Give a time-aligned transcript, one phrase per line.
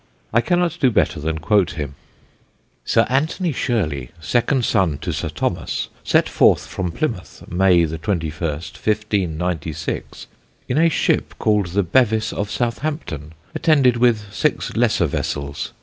[0.33, 1.93] I cannot do better than quote him:
[2.85, 8.73] "SIR ANTHONY SHIRLEY, second Son to Sir Thomas, set forth from Plimouth, May the 21st,
[8.83, 10.25] 1596,
[10.67, 15.71] in a Ship called the Bevis of Southampton, attended with six lesser vessels.